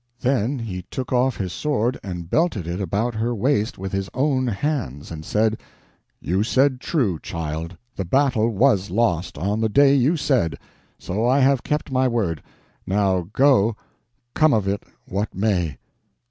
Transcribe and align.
Then 0.21 0.57
he 0.57 0.81
took 0.89 1.13
off 1.13 1.37
his 1.37 1.53
sword, 1.53 1.99
and 2.03 2.27
belted 2.27 2.65
it 2.65 2.81
about 2.81 3.13
her 3.13 3.35
waist 3.35 3.77
with 3.77 3.91
his 3.91 4.09
own 4.15 4.47
hands, 4.47 5.11
and 5.11 5.23
said: 5.23 5.61
"You 6.19 6.41
said 6.41 6.81
true, 6.81 7.19
child. 7.19 7.77
The 7.95 8.03
battle 8.03 8.49
was 8.49 8.89
lost, 8.89 9.37
on 9.37 9.61
the 9.61 9.69
day 9.69 9.93
you 9.93 10.17
said. 10.17 10.57
So 10.97 11.27
I 11.27 11.37
have 11.41 11.61
kept 11.61 11.91
my 11.91 12.07
word. 12.07 12.41
Now 12.87 13.29
go—come 13.31 14.53
of 14.55 14.67
it 14.67 14.81
what 15.07 15.35
may." 15.35 15.77